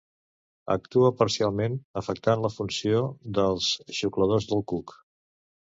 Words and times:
Actua 0.75 1.11
parcialment 1.19 1.75
afectant 2.03 2.43
la 2.47 2.53
funció 2.57 3.05
dels 3.41 3.71
xucladors 4.01 4.53
del 4.55 4.71
cuc. 4.75 5.01